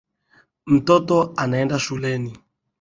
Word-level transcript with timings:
Mtoto 0.65 1.33
anaenda 1.37 1.79
shuleni. 1.79 2.37